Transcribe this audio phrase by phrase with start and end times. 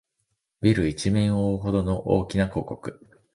[0.61, 3.07] ビル一面をおおうほどの大きな広告